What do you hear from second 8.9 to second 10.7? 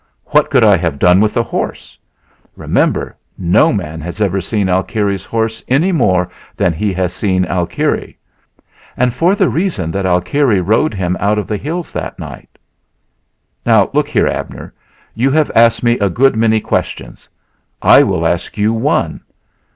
and for the reason that Alkire